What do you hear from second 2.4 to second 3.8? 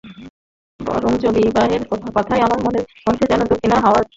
আমার মনের মধ্যে যেন দক্ষিনে